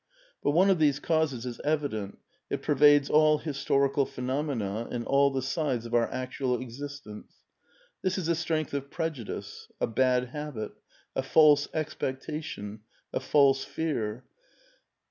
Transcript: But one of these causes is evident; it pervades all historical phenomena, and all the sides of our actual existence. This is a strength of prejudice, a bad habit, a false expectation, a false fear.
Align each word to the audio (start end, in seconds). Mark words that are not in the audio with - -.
But 0.43 0.49
one 0.53 0.71
of 0.71 0.79
these 0.79 0.99
causes 0.99 1.45
is 1.45 1.61
evident; 1.63 2.17
it 2.49 2.63
pervades 2.63 3.07
all 3.07 3.37
historical 3.37 4.07
phenomena, 4.07 4.87
and 4.89 5.05
all 5.05 5.29
the 5.29 5.43
sides 5.43 5.85
of 5.85 5.93
our 5.93 6.09
actual 6.11 6.59
existence. 6.59 7.35
This 8.01 8.17
is 8.17 8.27
a 8.27 8.33
strength 8.33 8.73
of 8.73 8.89
prejudice, 8.89 9.67
a 9.79 9.85
bad 9.85 10.29
habit, 10.29 10.71
a 11.15 11.21
false 11.21 11.67
expectation, 11.71 12.79
a 13.13 13.19
false 13.19 13.63
fear. 13.63 14.23